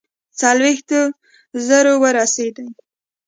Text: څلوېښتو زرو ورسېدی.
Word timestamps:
څلوېښتو 0.39 1.01
زرو 1.67 1.93
ورسېدی. 2.03 2.65